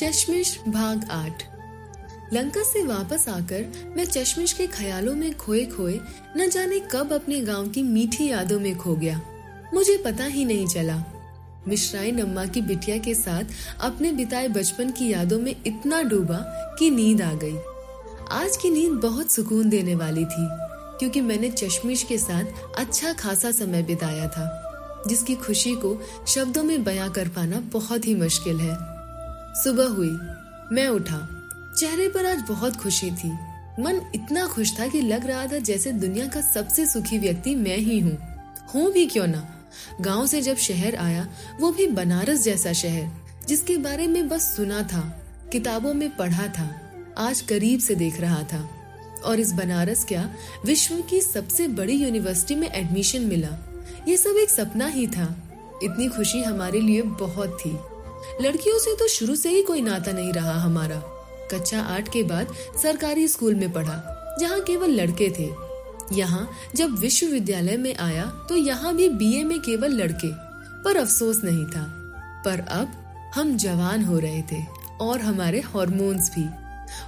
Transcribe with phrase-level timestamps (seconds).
[0.00, 1.42] चश्मिश भाग आठ।
[2.32, 6.00] लंका से वापस आकर मैं चश्मिश के ख्यालों में खोए खोए
[6.36, 9.20] न जाने कब अपने गाँव की मीठी यादों में खो गया।
[9.74, 11.04] मुझे पता ही नहीं चला।
[11.68, 13.44] मिश्राई नम्मा की बिटिया के साथ
[13.80, 16.38] अपने बिताए बचपन की यादों में इतना डूबा
[16.78, 17.56] कि नींद आ गई।
[18.30, 20.46] आज की नींद बहुत सुकून देने वाली थी,
[20.98, 22.44] क्योंकि मैंने चश्मिश के साथ
[22.78, 28.14] अच्छा खासा समय बिताया था, जिसकी खुशी को शब्दों में बयां कर पाना बहुत ही
[28.14, 28.99] मुश्किल है।
[29.54, 30.18] सुबह हुई।
[30.72, 31.28] मैं उठा।
[31.76, 33.28] चेहरे पर आज बहुत खुशी थी।
[33.80, 37.76] मन इतना खुश था कि लग रहा था जैसे दुनिया का सबसे सुखी व्यक्ति मैं
[37.76, 38.18] ही हूँ।
[38.74, 39.48] हूँ भी क्यों ना?
[40.00, 41.28] गाँव से जब शहर आया,
[41.60, 43.10] वो भी बनारस जैसा शहर,
[43.48, 45.22] जिसके बारे में बस सुना था,
[45.52, 46.80] किताबों में पढ़ा था,
[47.18, 48.70] आज करीब से देख रहा था।
[49.24, 54.50] और इस बनारस क्या विश्व की सबसे बड़ी यूनिवर्सिटी में एडमिशन मिला। ये सब एक
[54.50, 55.36] सपना ही था।
[55.82, 57.78] इतनी खुशी हमारे लिए बहुत थी।
[58.42, 60.96] लड़कियों से तो शुरू से ही कोई नाता नहीं रहा हमारा।
[61.50, 65.48] कक्षा आठ के बाद सरकारी स्कूल में पढ़ा, जहाँ केवल लड़के थे।
[66.12, 70.28] यहाँ जब विश्वविद्यालय में आया तो यहाँ भी बीए में केवल लड़के,
[70.84, 71.84] पर अफसोस नहीं था।
[72.44, 74.62] पर अब हम जवान हो रहे थे,
[75.00, 76.44] और हमारे हॉर्मोन्स भी।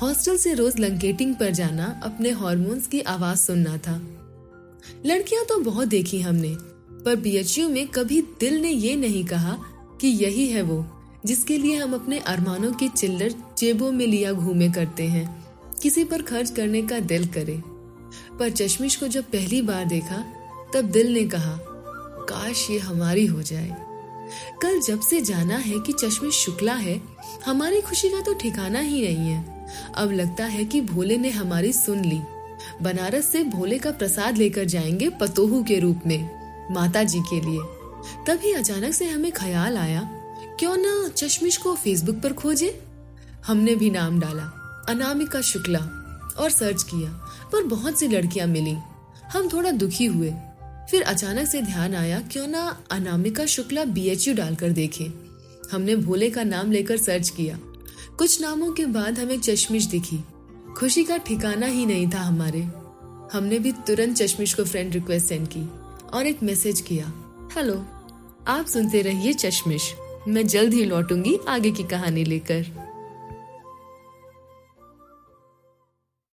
[0.00, 4.00] हॉस्टल से रोज लंकेटिंग पर जाना अपने हॉर्मोन्स की आवाज़ सुनना था।
[5.06, 6.54] लड़कियाँ तो बहुत देखी हमने,
[7.04, 9.56] पर बीएचयू में कभी दिल ने ये नहीं कहा
[10.00, 10.86] कि यही है वो,
[11.26, 15.44] जिसके लिए हम अपने अरमानों की चिल्लर जेबों में लिया घूमे करते हैं।
[15.82, 17.62] किसी पर खर्च करने का दिल करे।
[18.38, 20.24] पर चश्मिश को जब पहली बार देखा,
[20.74, 21.58] तब दिल ने कहा,
[22.28, 23.76] काश ये हमारी हो जाए।
[24.62, 27.02] कल जब से जाना है कि चश्मिश शुक्ला है,
[27.46, 31.72] हमारी खुशी का तो ठिकाना ही नहीं है। अब लगता है कि भोले ने हमारी
[31.72, 32.20] सुन ली।
[32.82, 36.30] बनारस से भोले का प्रसाद लेकर जाएँगे पतोहू के रूप में
[36.74, 37.60] माता जी के लिए।
[38.26, 40.00] तभी अचानक से हमें ख्याल आया,
[40.58, 42.82] क्यों ना चश्मिश को फेसबुक पर खोजे?
[43.46, 44.44] हमने भी नाम डाला,
[44.88, 45.78] अनामिका शुक्ला,
[46.38, 47.10] और सर्च किया,
[47.52, 48.76] पर बहुत सी लड़कियाँ मिली।
[49.32, 50.32] हम थोड़ा दुखी हुए।
[50.90, 55.06] फिर अचानक से ध्यान आया, क्यों ना अनामिका शुक्ला बीएचयू डालकर देखें।
[55.72, 57.58] हमने भोले का नाम लेकर सर्च किया।
[58.18, 60.24] कुछ नामों के बाद हमें चश्मिश दिखी।
[60.76, 62.62] खुशी का ठिकाना ही नहीं था हमारे।
[63.32, 65.68] हमने भी तुरंत चश्मिश को फ्रेंड रिक्वेस्ट सेंड की,
[66.12, 67.12] और एक मैसेज किया।
[67.56, 67.86] हेलो
[68.48, 69.94] आप सुनते रहिए चश्मिश।
[70.28, 72.66] मैं जल्द ही लौटूँगी आगे की कहानी लेकर।